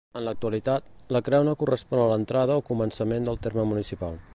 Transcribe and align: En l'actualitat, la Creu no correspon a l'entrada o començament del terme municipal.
En 0.19 0.23
l'actualitat, 0.27 0.87
la 1.17 1.21
Creu 1.27 1.45
no 1.49 1.55
correspon 1.65 2.03
a 2.05 2.09
l'entrada 2.13 2.59
o 2.63 2.67
començament 2.73 3.29
del 3.31 3.43
terme 3.47 3.71
municipal. 3.75 4.23